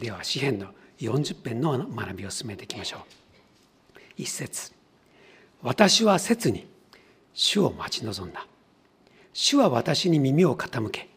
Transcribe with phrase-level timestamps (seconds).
[0.00, 0.68] では詩篇の
[0.98, 3.00] 40編の学びを進めていきましょう。
[4.16, 4.72] 一節。
[5.62, 6.66] 私は切に
[7.34, 8.46] 主を待ち望んだ。
[9.34, 11.10] 主は私に耳を傾け。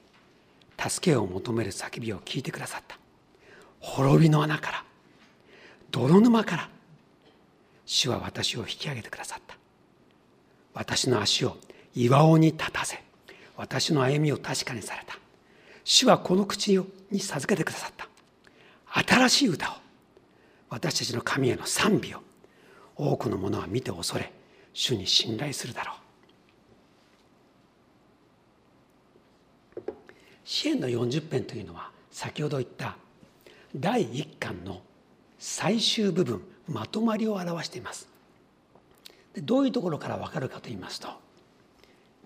[0.77, 2.97] 助けを求める叫びを聞いてくださった。
[3.79, 4.83] 滅びの穴から。
[5.89, 6.69] 泥沼から。
[7.85, 9.55] 主は私を引き上げてくださった。
[10.73, 11.55] 私の足を
[11.95, 13.01] 岩尾に立たせ。
[13.55, 15.17] 私の歩みを確かにされた。
[15.85, 16.77] 主はこの口
[17.11, 18.09] に授けてくださった。
[18.93, 19.73] 新しい歌を。
[20.69, 22.21] 私たちの神への賛美を。
[22.95, 24.31] 多くの者は見て恐れ
[24.73, 25.93] 主に信頼するだろ
[29.77, 29.93] う。
[30.45, 32.95] 支援の40編というのは先ほど言った
[33.75, 34.81] 第1巻の
[35.39, 38.13] 最終部分まとまりを表しています。
[39.41, 41.09] どういうところから分かるかと言いますと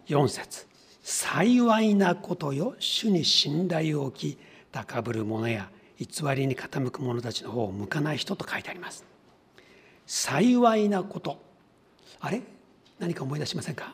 [0.08, 0.68] 4節
[1.02, 4.38] 幸いなことよ主に信頼を置き
[4.72, 9.04] 高ぶる者や偽りに傾く者たちの方を向かない人と書いてあります。
[10.06, 11.42] 幸いなこと。
[12.20, 12.42] あれ？
[13.00, 13.94] 何か思い出しませんか？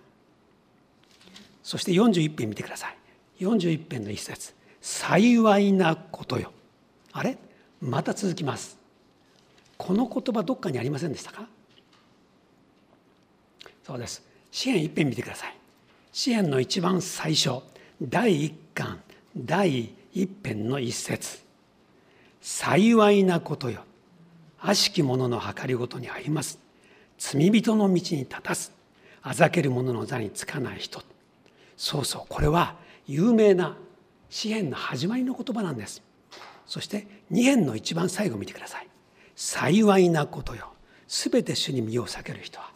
[1.63, 2.97] そして41編見てください。
[3.39, 4.53] 41編の一節。
[4.81, 6.51] 幸いなことよ。
[7.13, 7.37] あれ？
[7.81, 8.77] また続きます。
[9.77, 11.47] この言葉どっかにありませんでしたか？
[13.85, 14.23] そうです。
[14.51, 15.57] 詩篇一編見てください。
[16.11, 17.61] 詩篇の一番最初。
[18.01, 19.01] 第一巻。
[19.35, 21.41] 第一編の一節。
[22.45, 23.86] 幸いなことよ。
[24.59, 26.59] 悪しき者の計りごとにあります。
[27.17, 28.72] 罪人の道に立たず
[29.22, 31.02] あざける者の座につかない人。
[31.77, 32.75] そうそうこれは
[33.08, 33.77] 有名な
[34.30, 36.03] 詩篇の始まりの言葉なんです。
[36.66, 38.88] そして二編の一番最後見てください。
[39.38, 40.73] 幸いなことよ。
[41.07, 42.72] すべて主に身を避ける人は。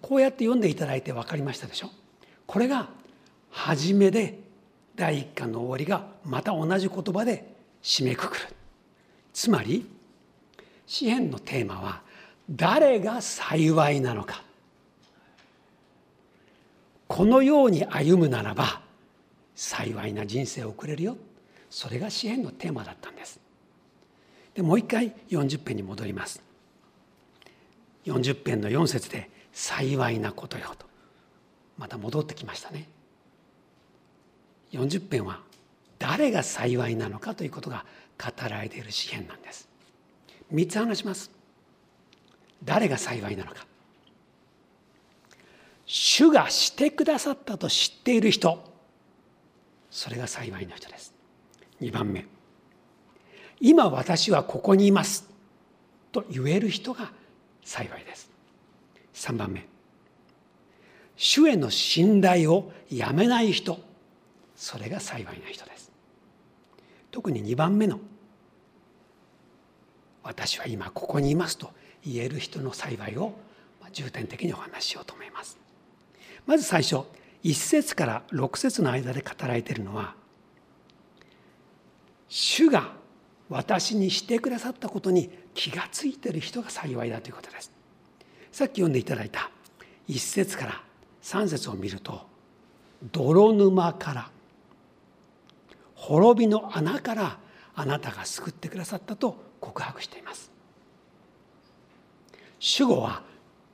[0.00, 1.90] こうやって読んでいただいて分かりましたでしょ。
[2.46, 2.88] これが
[3.50, 4.38] 初めで
[4.96, 7.52] 第一巻の終わりがまた同じ言葉で
[7.82, 8.46] 締めくくる。
[9.34, 9.86] つまり
[10.86, 12.02] 詩篇のテーマは
[12.48, 14.42] 誰が幸いなのか。
[17.08, 18.80] このように歩むならば
[19.54, 21.16] 幸いな人生を送れるよ。
[21.68, 23.40] それが詩篇のテーマだったんです。
[24.54, 26.40] でもう一回40編に戻ります。
[28.04, 30.86] 40編の4節で「幸いなことよ」と。
[31.76, 32.88] また戻ってきましたね。
[34.70, 35.40] 40編は
[35.98, 37.84] 誰が幸いなのかということが
[38.18, 39.68] 語られている詩篇なんです。
[40.52, 41.30] 3つ話します。
[42.62, 43.66] 誰が幸いなのか。
[45.86, 48.62] 主がしてくださったと知っている人。
[49.90, 51.14] それが幸いな人です。
[51.80, 52.26] 2番目。
[53.60, 55.28] 今私はここにいます。
[56.12, 57.12] と言える人が
[57.64, 58.30] 幸いです。
[59.14, 59.66] 3番目。
[61.16, 63.78] 主への信頼をやめない人。
[64.56, 65.73] それが幸いな人です。
[67.14, 68.00] 特に2番目の
[70.24, 71.70] 「私は今ここにいます」と
[72.04, 73.34] 言える人の幸いを
[73.92, 75.56] 重点的にお話ししようと思います。
[76.44, 77.02] まず最初
[77.44, 80.16] 1節から6節の間で語られているのは
[82.28, 82.96] 主が
[83.48, 87.70] 私にしてくださったことに気が付いている人が幸いだということです。
[88.50, 89.52] さっき読んでいただいた
[90.08, 90.82] 1節から
[91.22, 92.26] 3節を見ると
[93.12, 94.33] 泥沼から
[96.06, 97.38] 滅びの穴から
[97.74, 100.52] あなたが救ってくださったと告白しています。
[102.58, 103.22] 主語は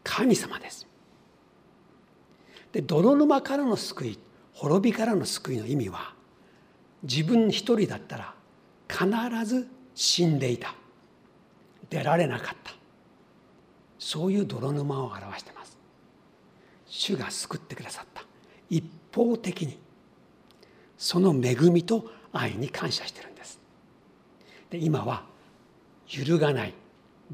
[0.04, 0.86] 神様です。
[2.70, 4.18] で泥沼からの救い
[4.54, 6.14] 滅びからの救いの意味は
[7.02, 8.34] 自分一人だったら
[8.88, 10.72] 必ず死んでいた。
[11.88, 12.72] 出られなかった。
[13.98, 15.76] そういう泥沼を表しています。
[16.86, 18.22] 主が救ってくださった。
[18.68, 19.80] 一方的に
[20.96, 23.58] その恵みと愛に感謝してるんです。
[24.70, 25.24] で今は
[26.08, 26.74] 揺るがない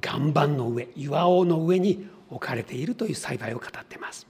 [0.02, 4.26] 岩盤の上岩尾の上に置かれているという栽培を語っています。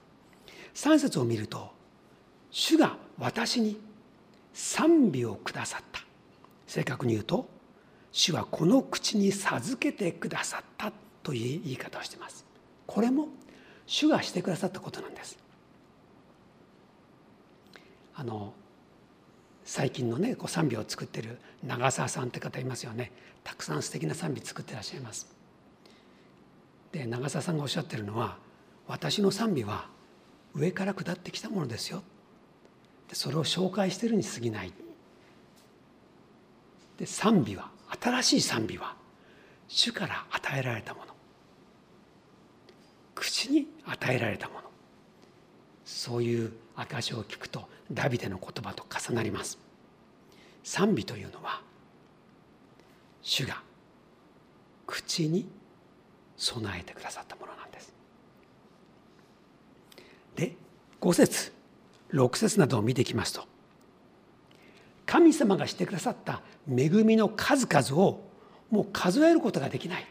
[0.74, 1.70] 3節を見ると
[2.50, 3.80] 主が私に
[4.52, 6.00] 賛美をくださった。
[6.66, 7.48] 正確に言うと
[8.12, 10.92] 主はこの口に授けてくださった
[11.22, 12.44] という言い方をしてます。
[12.86, 13.28] これも
[13.86, 15.38] 主がしてくださったことなんです。
[18.14, 18.54] あの
[19.66, 23.10] 最近のねこう賛美を作ってる長澤さんって方いますよね。
[23.42, 25.26] たくさん素敵な賛美作ってらっしゃいます。
[26.92, 28.38] で長澤さんがおっしゃってるのは
[28.86, 29.88] 私の賛美は
[30.54, 32.04] 上から下ってきたものですよ。
[33.08, 34.72] でそれを紹介してるに過ぎない。
[36.96, 37.68] で賛美は
[38.00, 38.94] 新しい賛美は
[39.66, 41.06] 主から与えられたもの。
[43.16, 44.65] 口に与えられたもの。
[45.86, 49.58] そういう証を聞くとダビデの言葉と重なります。
[50.64, 51.62] 賛美というのは
[53.22, 53.62] 主が
[54.84, 55.48] 口に
[56.36, 57.94] 備えてくださったものなんです。
[60.34, 60.56] で
[61.00, 61.52] 5節
[62.12, 63.44] 6節などを見ていきますと
[65.06, 68.28] 神様がしてくださった恵みの数々を
[68.70, 70.06] もう数えることができない。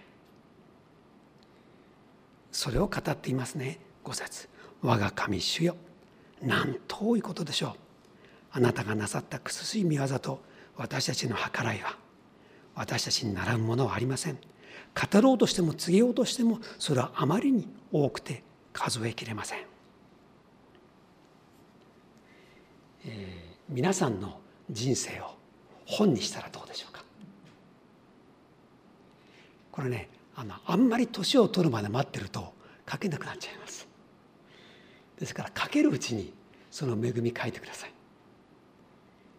[2.54, 4.55] それを語っていますね5節。
[4.85, 5.75] 我が神主よ。
[6.41, 7.71] なんと多いことでしょう。
[8.51, 10.41] あなたがなさった苦しい見業と
[10.77, 11.97] 私たちの計らいは。
[12.75, 14.37] 私たちに並ぶものはありません。
[14.95, 19.59] 語ろうとしても告げようとしてもそれはあまりに多くて数えきれません、
[23.05, 24.39] えー、皆さんの
[24.69, 25.35] 人生を
[25.85, 27.03] 本にしたらどうでしょうか。
[29.71, 32.53] これねあのあんまり年を取るまで待ってると
[32.89, 33.87] 書けなくなっちゃいます。
[35.19, 36.33] ですから書けるうちに
[36.71, 37.94] その恵み書いてください。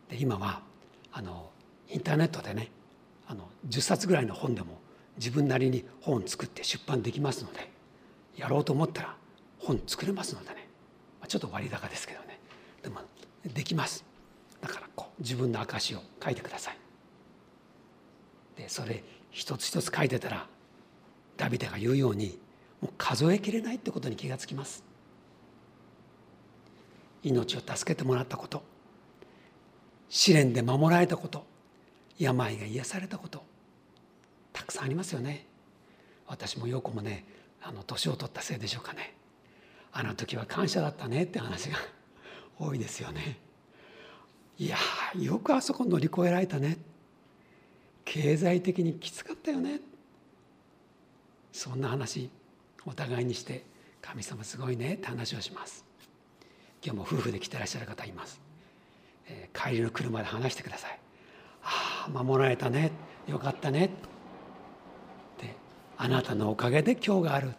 [0.09, 0.63] で今は
[1.13, 1.51] あの
[1.89, 2.71] インターネットでね
[3.27, 4.79] あの10冊ぐらいの本でも
[5.17, 7.71] 自分なりに本作って出版できますので
[8.37, 9.17] やろうと思ったら
[9.59, 10.67] 本作れますのでね。
[11.29, 12.39] ちょっと割高ですけどね。
[12.83, 13.01] でも
[13.45, 14.05] できます。
[14.61, 16.79] だからこう自分の証を書いてください。
[18.57, 20.47] でそれ一つ一つ書いてたら
[21.37, 22.39] ダビデが言うように
[22.81, 24.85] もう数えきれないってことに気がつきます。
[27.27, 28.63] 命を助けてもらったこと。
[30.09, 31.45] 試練で守られたこと。
[32.19, 33.43] 病が癒されたこと。
[34.53, 35.47] たくさんありますよね。
[36.29, 37.25] 私もよくもね
[37.63, 39.15] あの年を取ったせいでしょうかね。
[39.93, 41.25] あの時は感謝だったね。
[41.25, 41.79] って話が
[42.59, 43.41] 多いですよね。
[44.59, 44.77] いや
[45.19, 46.79] よくあそこ乗り越えられたね。
[48.05, 49.81] 経済的にきつかったよね。
[51.53, 52.31] そんな話
[52.85, 53.65] お互いにして
[54.01, 54.95] 神様すごいね。
[54.95, 55.86] って話をします。
[56.87, 58.41] 今日も夫婦で来てらっしゃる方います、
[59.29, 61.01] えー、帰りの車で話してください
[61.65, 62.93] ああ守られたね。
[63.27, 63.89] よかったねっ
[65.39, 65.57] て
[65.97, 67.51] あなたのおかげで今日がある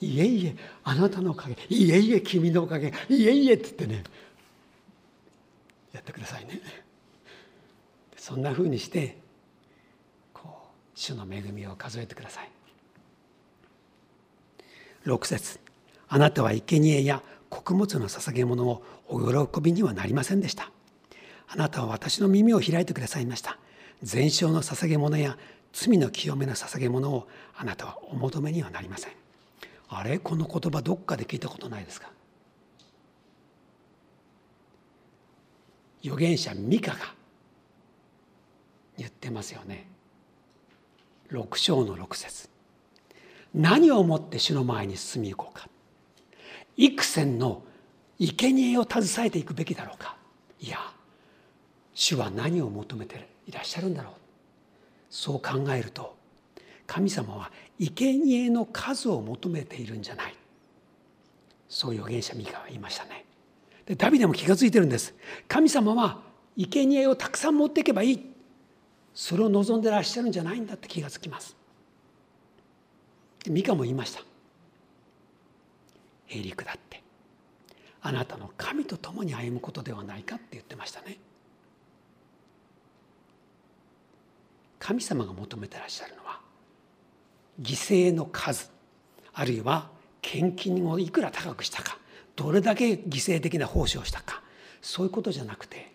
[0.00, 1.56] いえいえあなたのおかげ。
[1.68, 2.94] いえいえ君のおかげ。
[3.10, 4.04] いえいえって言ってね。
[5.92, 6.58] やってくださいね。
[8.16, 9.18] そんなふうにして
[10.32, 12.50] こう主の恵みを数えてください。
[15.04, 15.60] 6節
[16.08, 20.70] あなたは生贄や穀物の捧げ物をお喜びにはなりませんでした。
[21.48, 23.58] あなたは私の耳を開いてくださいました。
[24.02, 25.36] 全焼の捧げ物や
[25.72, 29.12] 罪の清めの捧げ物をあなたはお求めにはなりません。
[29.88, 30.18] あれ？
[30.18, 32.10] この言葉どっかで聞いたことないですか？
[36.02, 36.98] 預言者ミカが
[38.96, 39.88] 言ってますよね。
[41.32, 42.48] 6章の6節。
[43.54, 45.68] 何をもって主の前に進み行こうか。
[46.76, 47.62] 幾千の
[48.18, 50.16] 生贄を携えていくべきだろうか。
[50.60, 50.78] いや
[51.94, 54.12] 主は何を求めていらっしゃるんだろう。
[55.10, 56.16] そう考えると
[56.86, 60.34] 神様は生贄の数を求めているんじゃない。
[61.68, 63.24] そう預言者ミカは言いましたね。
[63.86, 65.14] でダビデも気が付いてるんです。
[65.48, 66.20] 神様は
[66.56, 68.30] 生贄をたくさん持っていけばいい。
[69.14, 71.56] それを望んでらっしゃるんじゃないんだって気が付きます。
[73.48, 74.22] ミカも言いました。
[76.30, 77.02] へりくだって。
[78.02, 81.18] あなたの神と共に歩むことではないかって言ってましたね。
[84.80, 86.40] 神様が求めてらっしゃるのは
[87.60, 88.70] 犠牲の数
[89.34, 89.90] あるいは
[90.22, 91.98] 献金をいくら高くしたか
[92.34, 94.42] どれだけ犠牲的な奉仕をしたか
[94.80, 95.92] そういうことじゃなくて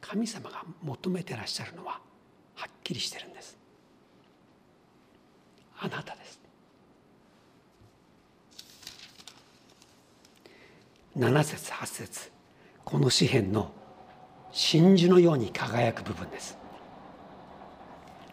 [0.00, 2.00] 神様が求めてらっしゃるのは
[2.54, 3.58] はっきりしてるんです。
[5.78, 6.37] あなたです。
[11.18, 12.30] 7節8節。
[12.84, 13.72] この詩篇の
[14.52, 16.56] 真珠のように輝く部分です。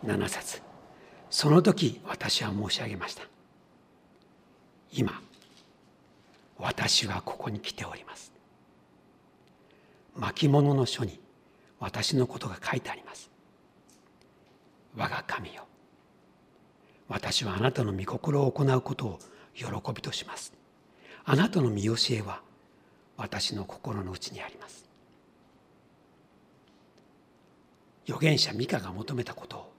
[0.06, 0.62] 7節。
[1.32, 3.24] その時私は申し上げました。
[4.92, 5.20] 今
[6.60, 8.32] 私はここに来ております。
[10.16, 11.20] 巻物の書に
[11.80, 13.32] 私のことが書いてあります。
[14.96, 15.66] 我が神よ。
[17.08, 19.20] 私はあなたの御心を行うことを
[19.56, 20.54] 喜びとします。
[21.24, 22.45] あなたの見教えは
[23.18, 24.86] 私の心の内にあります。
[28.06, 29.74] 預言者ミカが求めたことを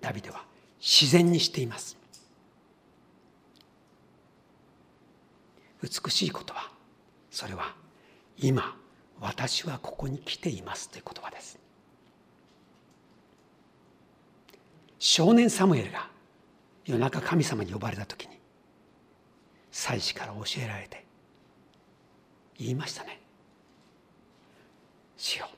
[0.00, 0.44] ダビデは
[0.80, 1.96] 自然にしています。
[5.82, 6.70] 美しい言葉
[7.30, 7.74] それは
[8.38, 8.76] 今
[9.20, 11.58] 私はここに来ていますという言葉です。
[14.98, 16.08] 少年サムエルが
[16.84, 18.38] 夜中神様に呼ばれた時に
[19.70, 21.05] 祭司から教えられて
[22.58, 23.20] 言いましたね
[25.16, 25.48] 「主よ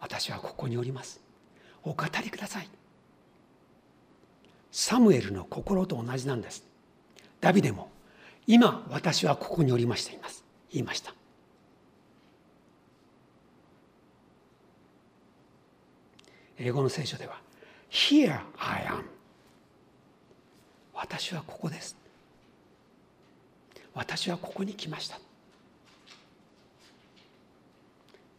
[0.00, 1.20] 私はここにおります。
[1.82, 2.68] お語りください。
[4.70, 6.64] サムエルの心と同じなんです。
[7.40, 7.90] ダビデも
[8.46, 10.44] 今私はここにおりましています。
[10.70, 11.14] 言いました。
[16.58, 17.40] 英語の聖書では
[17.90, 19.04] Here I am
[20.94, 21.96] 私はここです。
[23.94, 25.18] 私はここに来ました。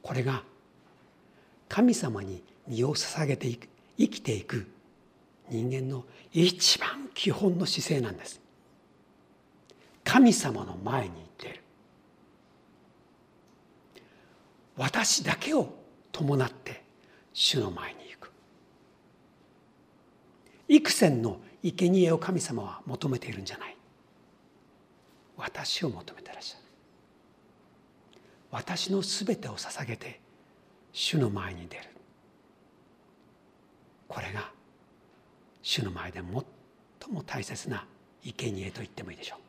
[0.08, 0.42] これが
[1.68, 4.66] 神様に身を捧げていく生きていく
[5.50, 8.40] 人間の一番基本の姿勢なんです。
[10.06, 11.62] 神様の前に行っている。
[14.78, 15.74] 私だけを
[16.14, 16.84] 伴って
[17.34, 18.32] 主の前に行く。
[20.70, 23.76] 幾千の生贄を神様は求めているんじゃない。
[25.36, 26.67] 私を求めてらっしゃる。
[28.51, 30.20] 私のすべてを捧げて
[30.94, 31.84] 主の前に出る。
[34.08, 34.50] これが
[35.62, 37.86] 主の前で最も大切な
[38.24, 39.39] 生贄と言ってもいいでしょう。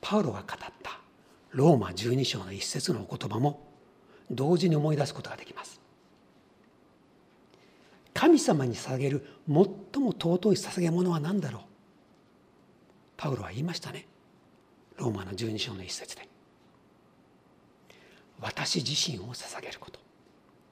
[0.00, 0.46] パウロが語っ
[0.82, 1.00] た
[1.50, 3.66] ローマ12章の一節のお言葉も
[4.30, 5.80] 同時に思い出すことができます。
[8.14, 11.62] 神様に捧げる最も尊い捧げ物は何だろう？
[13.16, 14.06] パウロは言いましたね。
[15.00, 16.28] ローマの12章の一節で。
[18.40, 19.98] 私自身を捧げること。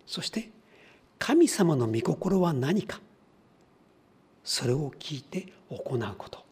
[0.07, 0.51] そして
[1.19, 3.01] 神様の御心は何か。
[4.45, 6.45] それを聞いて行うこと。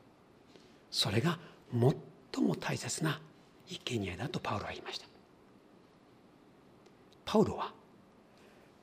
[0.90, 1.38] それが
[1.72, 3.20] 最も大切な
[3.66, 5.06] 生贄だとパウロは言いました。
[7.24, 7.72] パウロは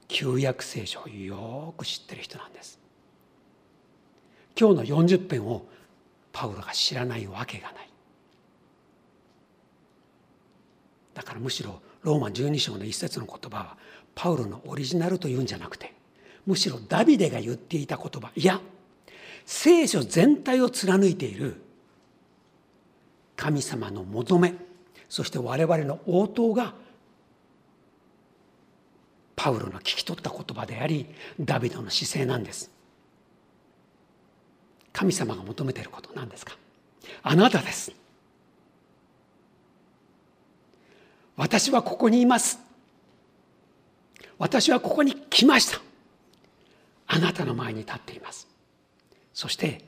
[0.07, 2.79] 旧約聖書をよく知ってる人なんです。
[4.59, 5.65] 今日の40編を
[6.31, 7.92] パウロが知らないわけがない。
[11.13, 13.77] だからむしろローマ12章の一節の言葉は
[14.15, 15.93] パウロのオリジナルというんじゃなくて
[16.45, 18.31] むしろダビデが言っていた言葉。
[18.35, 18.59] いや
[19.45, 21.61] 聖書全体を貫いている
[23.35, 24.55] 神様の求め
[25.09, 26.73] そして我々の応答が
[29.35, 31.07] パウロの聞き取った言葉であり
[31.39, 32.71] ダビデの姿勢なんです。
[34.93, 36.55] 神様が求めていることなんですか？
[37.23, 37.91] あなたです。
[41.35, 42.59] 私はここにいます。
[44.37, 45.81] 私はここに来ました。
[47.07, 48.47] あなたの前に立っています。
[49.33, 49.83] そして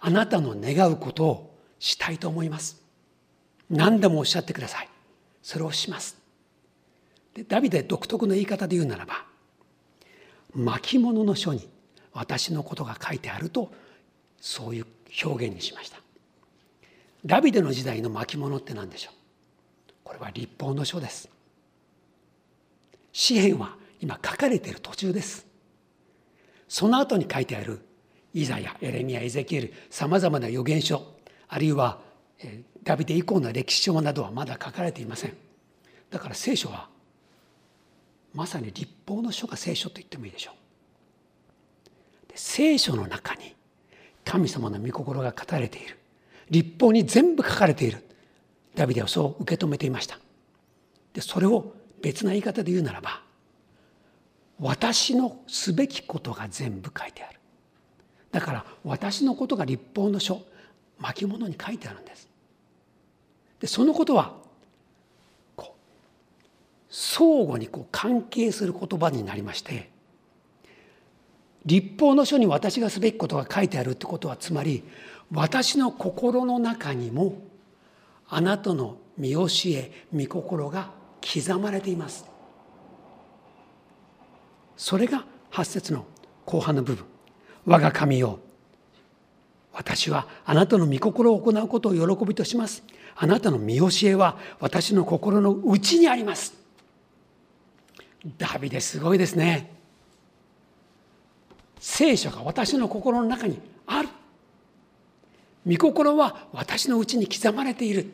[0.00, 2.82] あなたの願うことをしたいと思います。
[3.70, 4.88] 何でもおっしゃってください。
[5.42, 6.16] それをします。
[7.34, 9.24] でダビデ独特の言い方で言うならば
[10.54, 11.68] 巻物の書に
[12.12, 13.70] 私のことが書いてあると
[14.40, 14.86] そういう
[15.24, 15.98] 表現にしました。
[17.24, 19.15] ダビデの時代の巻物って何でしょう？
[20.06, 21.28] これは立法の書です。
[23.12, 25.44] 詩篇は今書かれている途中です。
[26.68, 27.80] その後に書いてある
[28.32, 31.02] イザヤエレミアエゼキエルさまざまな預言書
[31.48, 31.98] あるいは
[32.84, 35.36] ダビデ以降の歴史書などはまだ書かれていません。
[36.08, 36.88] だから聖書は
[38.32, 40.54] まさに立法の書が聖書と言ってもいいでしょう。
[42.36, 43.56] 聖書の中に
[44.24, 45.98] 神様の御心が語られている。
[46.48, 48.05] 立法に全部書かれている。
[48.76, 50.18] ダビデはそう受け止めていました。
[51.12, 53.22] でそれを別な言い方で言うならば
[54.60, 57.40] 私のすべきことが全部書いてある。
[58.30, 60.42] だから私のことが立法の書
[60.98, 62.28] 巻物に書いてあるんです。
[63.60, 64.34] でそのことは
[65.56, 69.90] こう相互にこう関係する言葉になりまして
[71.64, 74.84] 立法の書に私がすべきことが書いてあるってことはつまり
[75.32, 77.38] 私の心の中にも
[78.28, 80.90] あなたの見教え見心が
[81.20, 82.24] 刻まれています。
[84.76, 86.04] それが8節の
[86.44, 87.04] 後半の部分。
[87.64, 88.38] 我が神よ
[89.72, 92.82] 私はあなたの御心を行うことを喜びとします。
[93.14, 96.54] あなたの見教えは私の心の内にあります。
[98.38, 99.70] ダビデすごいですね。
[101.78, 104.08] 聖書が私の心の中にある。
[105.66, 108.06] 御心は私のうちに刻まれている。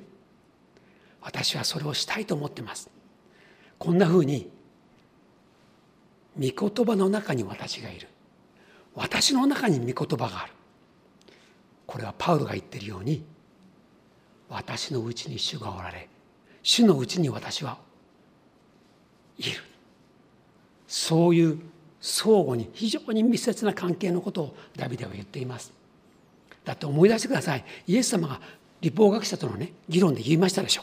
[1.20, 2.90] 私はそれをしたいと思ってます。
[3.78, 4.50] こんなふうに
[6.38, 8.08] 御言葉の中に私がいる。
[8.94, 10.52] 私の中に御言葉がある。
[11.86, 13.22] これはパウロが言ってるように
[14.48, 16.08] 私のうちに主がおられ
[16.62, 17.78] 主のうちに私は
[19.36, 19.50] いる。
[20.86, 21.58] そういう
[22.00, 25.81] 相互に非常に密接な関係のことをダビデは言っています。
[26.64, 27.64] だって思い出してください。
[27.86, 28.40] イエス様が
[28.80, 30.82] 立法学者とのね議論で言いましたでしょ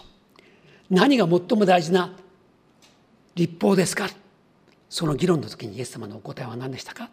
[0.89, 2.15] 何が最も大事な
[3.36, 4.09] 立法ですか？
[4.89, 7.09] その議論の時にイエス様のお答えは何でしたか？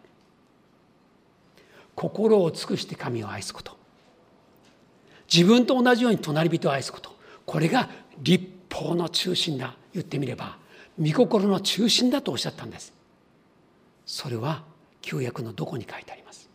[1.95, 3.77] 心を尽くして神を愛すこと。
[5.31, 7.11] 自分と同じように隣人を愛すこと。
[7.45, 9.75] これが立法の中心だ。
[9.93, 10.57] 言ってみれば
[10.99, 12.93] 御心の中心だとおっしゃったんです。
[14.05, 14.63] それは
[15.01, 16.46] 旧約のどこに書いてあります？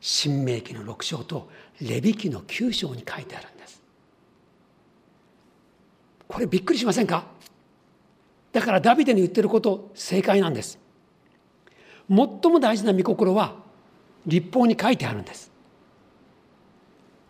[0.00, 1.48] 新明記の6章と
[1.80, 3.82] レビ記の9章に書いてあるんです。
[6.28, 7.24] これびっくりしませんか？
[8.52, 10.78] だからダビデに言ってること正解なんです。
[12.08, 13.56] 最も大事な御心は
[14.26, 15.50] 立法に書いてあるんです。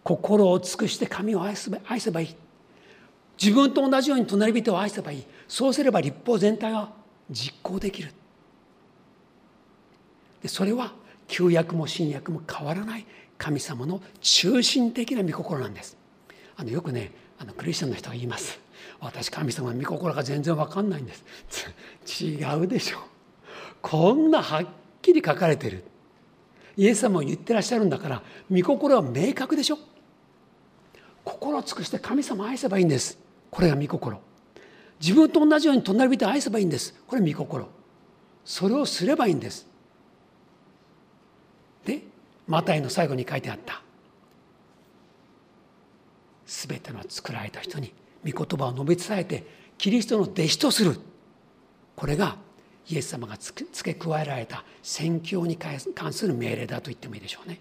[0.04, 2.36] 心を尽くして神を愛せば愛せばいい。
[3.40, 5.24] 自分と同じように隣人を愛せばいい。
[5.46, 6.92] そうすれば立法全体は
[7.30, 8.12] 実行できる。
[10.42, 10.92] でそれは
[11.28, 13.06] 旧約も新約も変わらない
[13.36, 15.96] 神様の中心的な御心なんです。
[16.56, 18.58] あのよくねあのクリスチャンの人が言います。
[19.00, 21.24] 私神様の御心が全然わかんないんです。
[22.24, 22.98] 違うでしょ
[23.80, 24.66] こんなはっ
[25.00, 25.84] きり書かれてる。
[26.76, 29.78] イエス様も言ってらっしゃるんだから御心は明確でしょ。
[31.24, 33.18] 心を尽くして神様を愛せばいいんです。
[33.50, 34.20] これが御心。
[35.00, 36.94] 自分と同じように隣人を愛せばいいんです。
[37.06, 37.68] これ御心。
[38.44, 39.66] それをすればいいんです。
[42.48, 43.82] マタイの最後に書いてあった
[46.46, 47.92] 全ての作られた人に
[48.24, 50.98] 御言葉を述べ伝えてキリストの弟子とする
[51.94, 52.36] これが
[52.88, 55.78] イエス様が付け加えられた宣教に関
[56.12, 57.60] する命令だと言ってもいいでしょうね。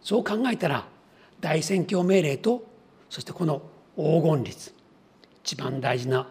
[0.00, 0.86] そう考えたら
[1.40, 2.64] 大宣教命令と
[3.10, 3.62] そしてこの
[3.94, 4.72] 黄金律
[5.44, 6.28] 一番大事な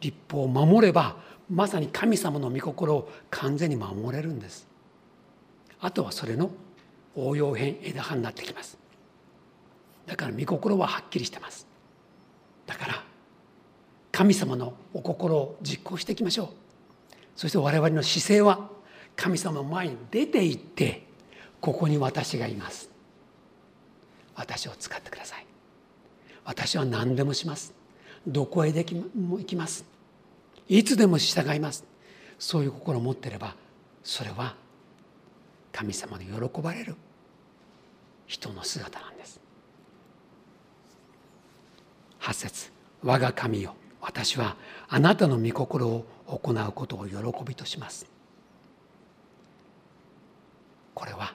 [0.00, 1.16] 立法を守れば
[1.50, 4.69] まさに神様の御心を完全に守れるんです。
[5.80, 6.50] あとはそれの
[7.16, 8.78] 応用編枝葉になってきます。
[10.06, 11.66] だから御心ははっきりしてます。
[12.66, 13.04] だから
[14.12, 16.48] 神様のお心を実行していきましょう。
[17.36, 18.68] そして我々の姿勢は
[19.16, 21.06] 神様前に出て行って
[21.60, 22.90] ここに私がいます
[24.34, 25.46] 私を使ってください
[26.44, 27.74] 私は何でもします
[28.26, 28.84] どこへで
[29.18, 29.84] も行きます
[30.68, 31.84] いつでも従います
[32.38, 33.54] そういう心を持っていれば
[34.02, 34.54] それは
[35.72, 36.96] 神様に喜ばれる
[38.26, 39.40] 人の姿なんです。
[42.18, 42.70] 八節
[43.02, 44.56] 我が神よ私は
[44.88, 48.06] あなたの御心を行うことを喜びとします。
[50.94, 51.34] これは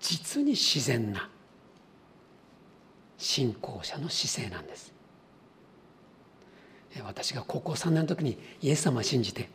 [0.00, 1.28] 実に自然な
[3.16, 4.92] 信仰者の姿勢なんです。
[7.04, 9.48] 私が高校3年の時にイエス様を信じて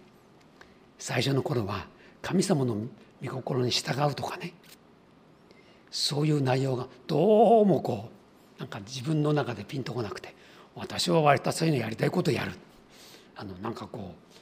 [0.97, 1.87] 最初の頃は
[2.21, 2.77] 神様の
[3.23, 4.53] 御心に従うとかね。
[5.91, 8.09] そういう内容がどうもこ
[8.57, 10.35] うなんか自分の中でピンとこなくて
[10.75, 12.53] 私は割とそういうのやりたいことをやる。
[13.35, 14.33] あのなんかこう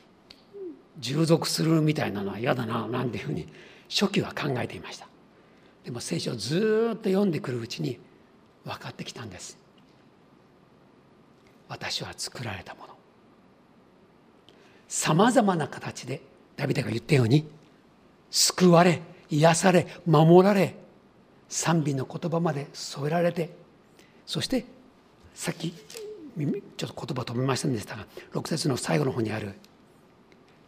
[0.99, 3.47] 従属するみたいなのは嫌だななんていうふうに
[3.89, 5.07] 初期は考えていました。
[5.83, 7.99] でも聖書をずっと読んでくるうちに
[8.63, 9.57] 分かってきたんです。
[11.67, 12.95] 私は作られたもの。
[14.87, 16.21] さまざまな形で
[16.55, 17.47] ダビデが言ったように
[18.31, 20.75] 救われ癒され守られ
[21.47, 23.51] 賛美の言葉まで添えられて
[24.25, 24.65] そして
[25.35, 29.53] さっきちょっと言葉飛びませんでしたが6節の最後の方にある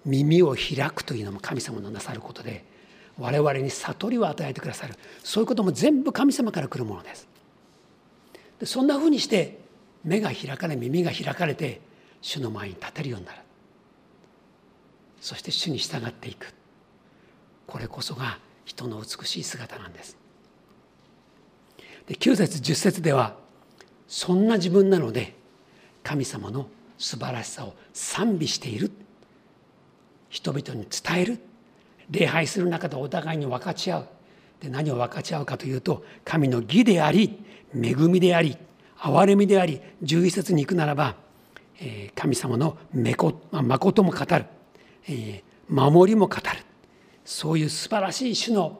[0.05, 2.65] 耳を開くというのも神様のなさることで
[3.17, 4.95] 我々に悟りを与えてくださる。
[5.23, 7.27] そういうことも全部神様から来るものです。
[8.59, 9.59] でそんなふうにして
[10.03, 11.79] 目が開かれ耳が開かれて
[12.21, 13.39] 主の前に立てるようになる。
[15.21, 16.53] そして主に従っていく。
[17.67, 20.17] これこそが人の美しい姿なんです。
[22.07, 23.35] で9節10節では
[24.07, 25.35] そんな自分なので
[26.03, 28.91] 神様の素晴らしさを賛美している。
[30.29, 31.39] 人々に伝える。
[32.09, 34.07] 礼拝する中でお互いに分かち合う。
[34.61, 37.37] で何を分かち合うかというと神の義であり
[37.75, 38.57] 恵みであり
[38.97, 41.15] 憐れみであり11節に行くならば、
[41.79, 44.45] えー、神様の誠も語る、
[45.09, 46.41] えー、守りも語る。
[47.25, 48.79] そういう素晴らしい種の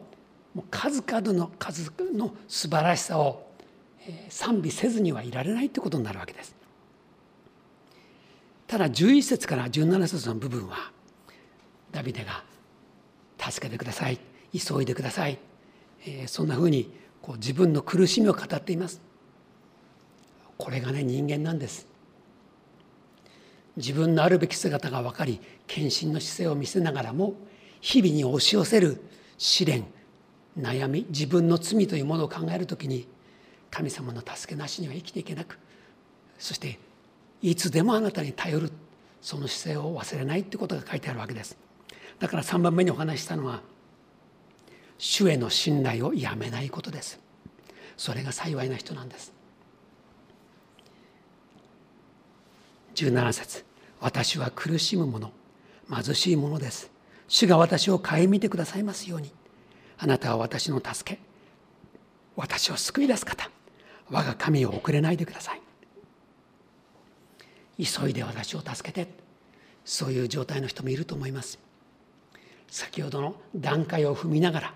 [0.69, 3.47] 数々の数の素晴らしさを
[4.29, 6.55] 賛美せずにはいられないということになるわけです。
[8.67, 10.91] ただ11節から17節の部分は
[11.91, 12.43] ダビデが
[13.39, 14.19] 「助けてください」
[14.51, 15.37] 「急いでください」
[16.05, 19.01] えー、そんなふうにこう自分の苦しみを語っています。
[20.57, 21.87] これがね人間なんです。
[23.75, 27.35] 自分のあるべき姿が分かり献身の姿勢を見せながらも
[27.83, 29.03] 日々に押し寄せる
[29.37, 29.85] 試練
[30.57, 33.05] 悩み自分の罪というものを考える時に
[33.69, 35.59] 神様の助けなしには生きていけなく
[36.39, 36.79] そして
[37.41, 38.71] いつでもあなたに頼る
[39.21, 41.57] その姿勢を忘れないってことが書いてあるわけです。
[42.19, 43.61] だから3番目にお話ししたのは
[44.97, 47.19] 主への信頼をやめないことです。
[47.97, 49.33] それが幸いな人なんです。
[52.95, 53.65] 17節
[53.99, 55.31] 私は苦しむ者
[55.93, 56.92] 貧しい者です。
[57.33, 59.31] 主が私を顧みてくださいますように。
[59.97, 61.19] あなたは私の助け。
[62.35, 63.49] 私を救い出す方。
[64.11, 65.61] 我が神を遅れないでください。
[67.83, 69.11] 急いで私を助けて。
[69.83, 71.57] そういう状態の人もいると思います。
[72.67, 74.73] 先ほどの段階を踏みながら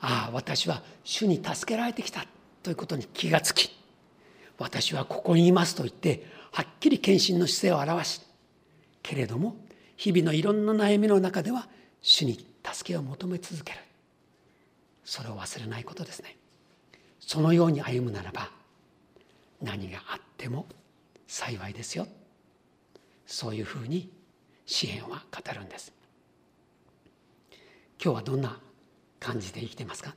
[0.00, 2.24] ああ私は主に助けられてきた。
[2.62, 3.76] ということに気がつき
[4.58, 8.20] 私はここにいますと言ってはっきり献身の姿勢を表し
[9.02, 9.56] けれども
[9.98, 11.68] 日々のいろんな悩みの中では
[12.00, 13.80] 主に助けを求め続ける。
[15.04, 16.36] それを忘れないことですね。
[17.20, 18.48] そのように歩むならば
[19.60, 20.66] 何があっても
[21.26, 22.06] 幸いですよ。
[23.26, 24.10] そういうふうに
[24.66, 25.92] 支援は語るんです。
[28.02, 28.58] 今日はどんな
[29.18, 30.14] 感じで生きてますか？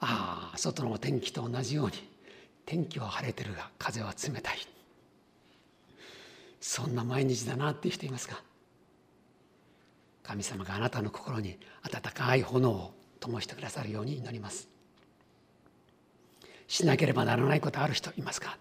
[0.00, 1.92] ああ外のお天気と同じように
[2.66, 4.58] 天気は晴れてるが風は冷たい。
[6.66, 8.42] そんな毎日だなっていう人いますか？
[10.22, 14.66] 神様があなたの心に温かい炎を灯してくださるように祈ります。
[16.66, 18.56] しなければならないことある人いますか、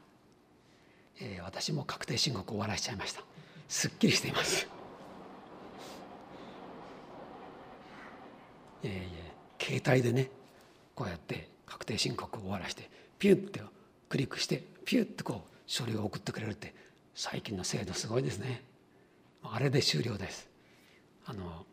[1.22, 3.24] えー、私も確定申告終わらしちゃいました。
[3.70, 4.68] すっきりしています。
[8.84, 9.02] いやいや
[9.62, 10.30] 携帯でね
[10.94, 13.62] こうやって確定申告を終わらしてピュッて
[14.10, 16.83] クリックしてピュッとこう書類を送ってくれるって
[17.16, 18.64] 最近の制度すごいですね。
[19.44, 20.48] あれで終了です。
[21.26, 21.66] あの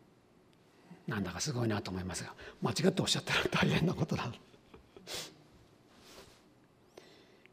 [1.07, 4.31] なんだかすごいなと思いますが間違っておっしゃったら大変なことだ。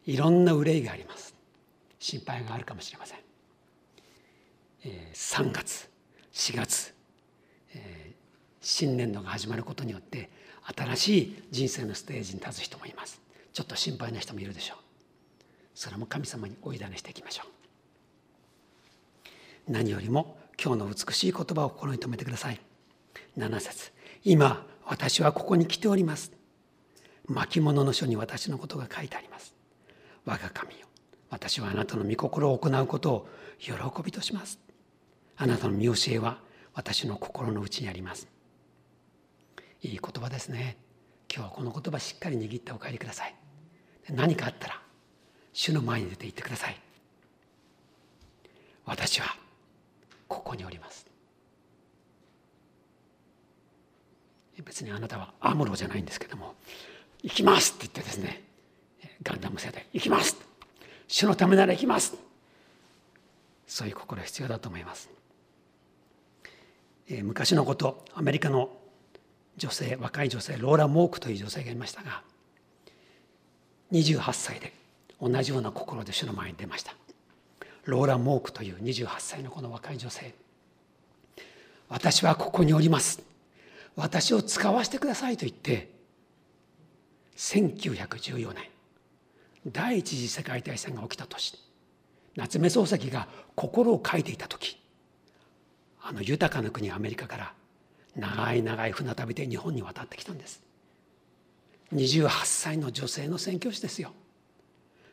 [0.07, 1.35] いろんな憂いがあります。
[1.99, 3.19] 心配があるかもしれません、
[4.85, 5.91] えー、3月
[6.33, 6.95] 4月、
[7.75, 8.15] えー、
[8.61, 10.31] 新年度が始まることによって
[10.77, 13.21] 新しい人生のステージに立つ人もいます。
[13.53, 14.79] ちょっと心配な人もいるでしょう。
[15.75, 17.58] それも神様にお委ねしていきましょう。
[19.69, 22.61] 何よりも今日の美しい言葉を心に留めてください。
[23.37, 23.93] 7節。
[24.25, 26.33] 今私はここに来ております。
[27.27, 29.55] 巻物の書に私のことが書いてあります。
[30.25, 30.87] 我が神よ
[31.31, 33.29] 私はあなたの御心を行うことを
[33.59, 34.59] 喜びとします。
[35.37, 36.39] あなたの見教えは
[36.73, 38.27] 私の心の内にあります。
[39.83, 40.79] いい言葉ですね。
[41.33, 43.35] 今日はこの言葉しっかり握ってお帰りください。
[44.11, 44.81] 何かあったら
[45.53, 46.81] 主の前に出て行ってください。
[48.87, 49.37] 私は
[50.29, 51.07] ここにおります。
[54.65, 56.55] 別にあなたはアムロじゃないんですけども
[57.23, 58.43] 「行きます」って言ってですね
[59.23, 60.37] ガンダム世代行きます。
[61.07, 62.29] 主のためなら行きます。
[63.69, 65.11] そういう心必要だと思います、
[67.09, 68.71] えー、昔のことアメリカの
[69.59, 72.23] 女性若い女性ローラ・モークという女性がいましたが
[73.93, 74.73] 28歳で
[75.21, 76.95] 同じような心で主の前に出ました。
[77.89, 80.35] ローラ・モークという28歳のこの若い女性。
[81.89, 83.23] 私はここにおります。
[83.97, 85.91] 私を使わせてくださいと言って
[87.37, 88.65] 1914年
[89.67, 91.59] 第一次世界大戦が起きた年
[92.37, 94.79] 夏目漱石が心を書いていた時
[96.01, 97.53] あの豊かな国アメリカから
[98.15, 100.63] 長い長い船旅で日本に渡ってきたんです。
[101.95, 104.13] 28歳の女性の宣教師ですよ。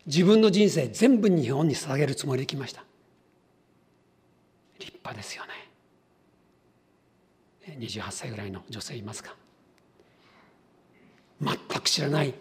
[0.06, 2.84] 自分の人生全部日本に捧げるつもりで来ました。
[4.80, 5.52] 立派ですよね。
[7.80, 9.36] 28歳ぐらいの女性いますか？
[11.42, 12.34] 全く知らない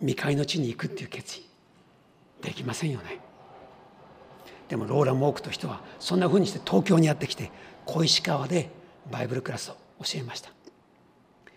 [0.00, 1.46] 未開の地に行くっていう決意。
[2.42, 3.20] できませんよね。
[4.68, 7.52] でもローラ・モークと人はそんなふうにして東京にやってきて
[7.86, 8.70] 小石川で
[9.10, 10.50] バイブルクラスを教えました。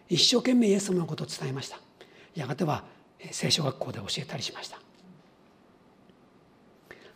[0.08, 1.80] 一生懸命イエス様のことを伝えました。
[2.36, 2.84] やがては
[3.32, 4.80] 聖書学校で教えたりしました。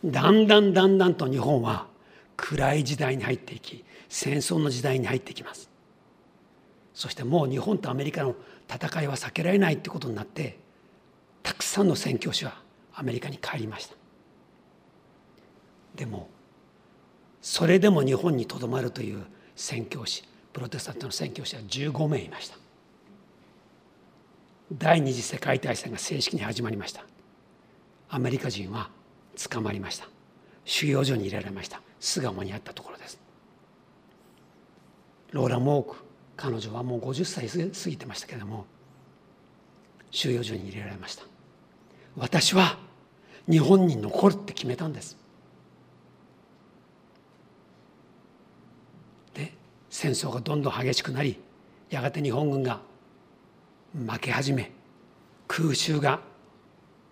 [0.04, 1.88] だんだんだんだんと日本は
[2.36, 5.70] 暗い時代に入っていき戦争の時代に入っていきます。
[6.94, 8.36] そしてもう日本とアメリカの
[8.70, 10.60] 戦いは避けられないってことになって
[11.44, 12.54] たくさんの宣教師は
[12.94, 13.96] アメリカに帰りました。
[15.96, 16.30] でも
[17.42, 22.58] それでも日本にとどまるという宣教師プロテスタントの宣教師は15名いました。
[24.74, 27.06] 第二次世界大戦が正式に始まりました。
[28.10, 28.90] アメリカ人は
[29.38, 30.08] 捕まりました。
[30.66, 31.82] 収容所に入れられました。
[32.00, 33.20] 巣鴨にあったところです。
[35.32, 35.96] ローラ・モーク
[36.36, 38.66] 彼女はもう50歳過ぎてましたけれども
[40.10, 41.24] 収容所に入れられました。
[42.18, 42.78] 私は
[43.50, 45.18] 日本に残るって決めたんです。
[49.34, 49.54] で
[49.90, 51.40] 戦争がどんどん激しくなり
[51.90, 52.82] やがて日本軍が
[53.94, 54.72] 負け始め
[55.48, 56.22] 空襲が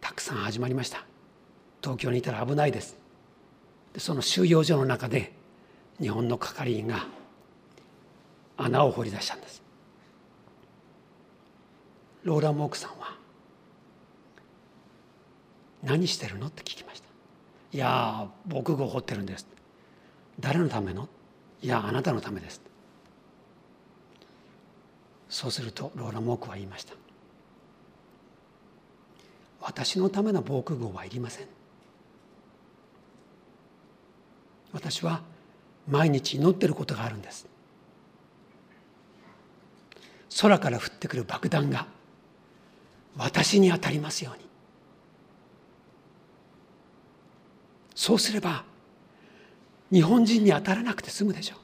[0.02, 1.09] たくさん始まりました。
[1.82, 2.98] 東京にいたら危ないです。
[3.94, 5.34] でその収容所の中で
[6.00, 7.08] 日本の係員が
[8.58, 9.62] 穴を掘り出したんです。
[12.24, 13.18] ローラ・モークさんは
[15.82, 17.08] 「何してるの?」って聞きました
[17.74, 19.48] 「いや僕が掘ってるんです」
[20.40, 21.08] 誰のための？
[21.62, 22.62] いやあなたのためです。
[25.30, 26.94] そうするとローラ・モークは言いました。
[29.62, 31.48] 私のための防空壕はいりません。
[34.72, 35.22] 私は
[35.88, 37.48] 毎日祈ってることがあるんです。
[40.42, 41.88] 空から降ってくる爆弾が
[43.18, 44.48] 私に当たりますように。
[47.96, 48.64] そうすれば
[49.92, 51.56] 日本人に当たらなくて済むでしょ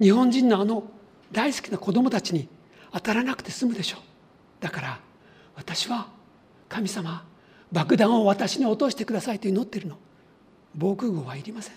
[0.00, 0.04] う。
[0.04, 0.84] 日本人のあの
[1.32, 2.48] 大好きな子供たちに
[2.92, 4.00] 当たらなくて済むでしょう。
[4.60, 5.00] だから
[5.56, 6.08] 私は
[6.68, 7.24] 神様
[7.72, 9.96] 爆弾を私に落としてくださいと祈ってるの。
[10.74, 11.74] 防空壕はいりません。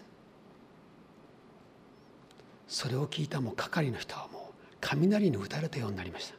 [2.68, 6.36] それを聞いたもう係の人はもう雷に打たれたようになりました。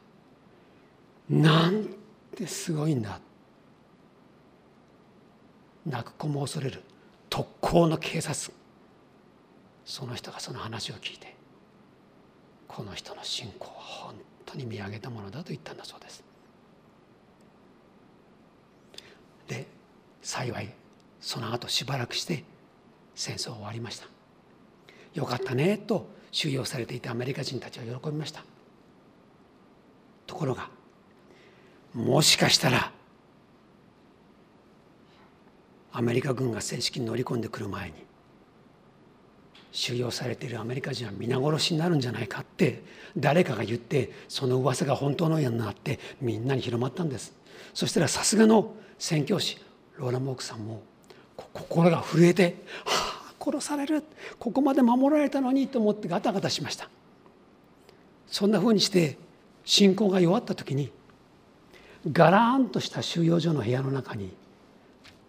[1.29, 1.87] なん
[2.35, 3.19] てすごいんだ。
[5.85, 6.83] 泣く子も恐れる
[7.29, 8.51] 特攻の警察。
[9.85, 11.35] その人がその話を聞いて
[12.67, 14.15] この人の信仰は本
[14.45, 16.23] 当に見上げたものだと言ったんだそうです。
[19.47, 19.67] で
[20.23, 20.73] 幸い
[21.25, 22.43] その後しばらくして
[23.15, 24.05] 戦争は終わりました。
[25.15, 28.43] よかったねと収容されていたアメリカ人たちは喜びました。
[30.27, 30.69] ところが
[31.95, 32.91] もしかしたら
[35.93, 37.95] アメリカ軍が正式に乗り込んでくる前に
[39.71, 42.83] 収容されているアメリカ人は皆殺しになるんじゃないかって
[43.17, 47.33] 誰かが言ってその噂が本当のようになってみんなに広まったんです。
[47.73, 49.57] そしたらさすがの宣教師
[49.97, 50.83] ローラ・モークさんも
[51.55, 54.03] 心が震えて「はあ殺される。
[54.37, 56.89] ここまで守られたのに」と思ってガタガタしました。
[58.27, 59.17] そんなふうにして
[59.63, 60.91] 信仰が弱った時に
[62.11, 64.35] ガラーンとした収容所の部屋の中に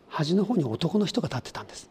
[0.09, 1.89] 端の方に男の人が立ってたんです。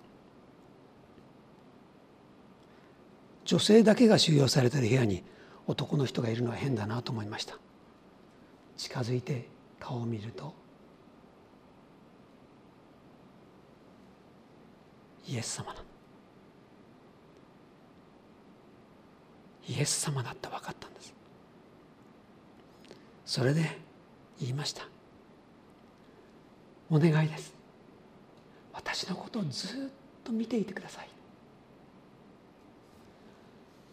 [3.45, 5.23] 女性だけが収容されてる部屋に
[5.67, 7.57] 男の人がいるのは変だなと思いました。
[8.75, 9.47] 近づいて
[9.79, 10.53] 顔を見ると
[15.27, 15.83] イエス様な
[19.67, 21.13] イエス様だって分かったんです。
[23.25, 23.79] それで
[24.39, 24.87] 言いました。
[26.89, 27.53] お願いです。
[28.73, 29.71] 私のことをずっ
[30.23, 31.09] と見ていてください。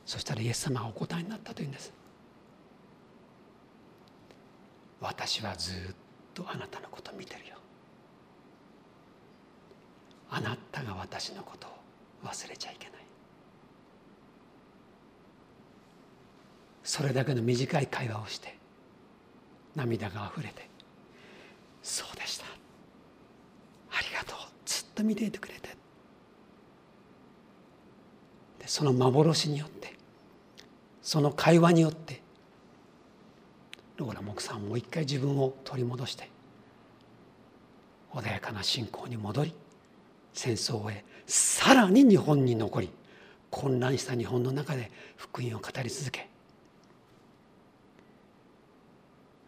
[0.05, 1.93] そしたらイエス様がお答えになったというんです。
[5.01, 5.95] 私はずっ
[6.35, 7.57] とあなたのことを見てるよ。
[10.35, 11.71] あなたが私のことを
[12.25, 12.97] 忘れちゃいけない。
[16.83, 18.57] それだけの短い会話をして
[19.77, 20.69] 涙があふれて
[21.83, 22.47] 「そうでした。
[22.47, 24.39] ありがとう。
[24.65, 25.69] ずっと見ていてくれて」
[28.59, 29.95] でその幻によって
[31.03, 32.23] その会話によって
[33.99, 36.31] ローラ木さんもう一回自分を取り戻して
[38.13, 39.55] 穏やかな信仰に戻り
[40.35, 42.91] 戦争を終えさらに日本に残り
[43.51, 46.29] 混乱した日本の中で福音を語り続け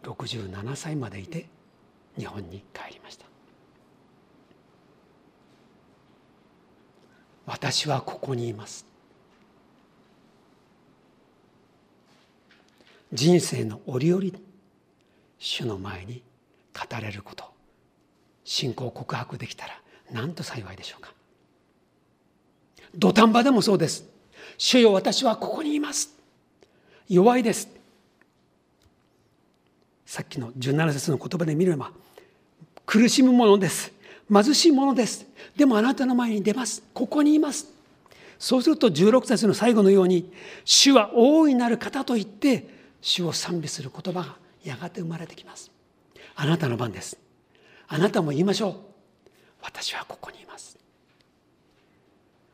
[0.02, 1.46] 67歳までいて
[2.18, 3.26] 日本に帰りました。
[7.46, 8.86] 私はここにいます。
[13.12, 14.24] 人生の折々
[15.38, 16.22] 主の前に
[16.72, 17.44] 語れること
[18.44, 19.80] 信仰告白できたら
[20.14, 21.12] なんと幸いでしょうか。
[22.94, 24.04] 土壇場でもそうです。
[24.56, 26.14] 主よ私はここにいます。
[27.08, 27.68] 弱いです。
[30.06, 31.90] さっきの17節の言葉で見れば
[32.86, 33.92] 苦しむものです。
[34.32, 35.26] 貧しいものです。
[35.56, 36.84] でもあなたの前に出ます。
[36.94, 37.66] ここにいます。
[38.38, 40.32] そうすると16節の最後のように
[40.64, 42.68] 主は大いなる方と言って
[43.00, 45.72] 主を賛美する言葉がやがて生まれてきます。
[46.36, 47.18] あなたの番です。
[47.88, 48.93] あなたも言いましょう。
[49.64, 50.78] 私はここにいます。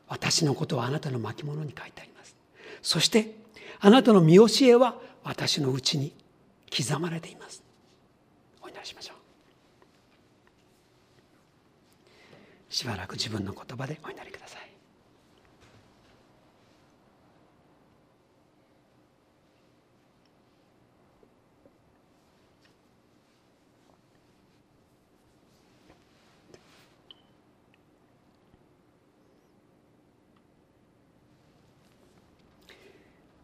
[0.07, 2.35] 私のことはあなたの巻物に書いてあります。
[2.81, 3.35] そして
[3.79, 6.13] あなたの見教えは私のうちに
[6.75, 7.63] 刻まれています。
[8.61, 9.17] お祈りしましょう。
[12.73, 14.70] しばらく自分の言葉でお祈りください。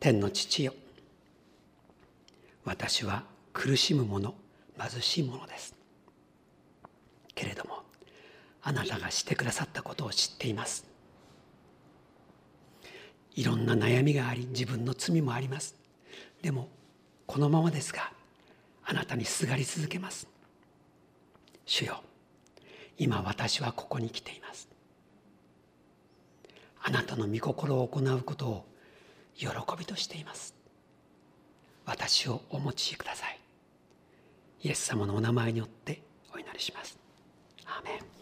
[0.07, 0.73] 天の父よ。
[2.63, 4.35] 私は苦しむ者
[4.79, 5.75] 貧しい者です。
[7.35, 7.83] けれども
[8.61, 10.85] あなたがしてくださったことを知っています。
[13.35, 15.75] いろんな悩みがあり自分の罪もあります。
[16.41, 16.69] でも
[17.25, 18.13] このままですが
[18.85, 20.25] あなたにすがり続けます。
[21.65, 22.01] 主よ
[22.97, 24.69] 今私はここに来ています。
[26.81, 28.76] あなたの御心を行うことを
[29.37, 29.47] 喜
[29.77, 30.55] びとしています。
[31.85, 33.39] 私をお持ちください。
[34.63, 36.01] イエス様のお名前によって
[36.33, 36.99] お祈りします。
[37.65, 38.16] アーメン。